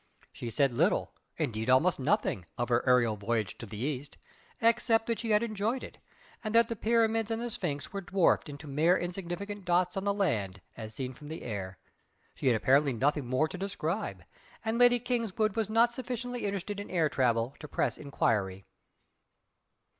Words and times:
She 0.33 0.49
said 0.49 0.71
little 0.71 1.13
indeed 1.37 1.69
almost 1.69 1.99
nothing, 1.99 2.47
of 2.57 2.69
her 2.69 2.83
aerial 2.89 3.15
voyage 3.15 3.55
to 3.59 3.67
the 3.67 3.77
East, 3.77 4.17
except 4.59 5.05
that 5.05 5.19
she 5.19 5.29
had 5.29 5.43
enjoyed 5.43 5.83
it, 5.83 5.99
and 6.43 6.55
that 6.55 6.69
the 6.69 6.75
Pyramids 6.75 7.29
and 7.29 7.39
the 7.39 7.51
Sphinx 7.51 7.93
were 7.93 8.01
dwarfed 8.01 8.49
into 8.49 8.65
mere 8.65 8.97
insignificant 8.97 9.63
dots 9.63 9.95
on 9.95 10.03
the 10.03 10.11
land 10.11 10.59
as 10.75 10.95
seen 10.95 11.13
from 11.13 11.27
the 11.27 11.43
air, 11.43 11.77
she 12.33 12.47
had 12.47 12.55
apparently 12.55 12.93
nothing 12.93 13.27
more 13.27 13.47
to 13.47 13.59
describe, 13.59 14.23
and 14.65 14.79
Lady 14.79 14.97
Kingswood 14.97 15.55
was 15.55 15.69
not 15.69 15.93
sufficiently 15.93 16.45
interested 16.47 16.79
in 16.79 16.89
air 16.89 17.07
travel 17.07 17.55
to 17.59 17.67
press 17.67 17.99
enquiry. 17.99 18.65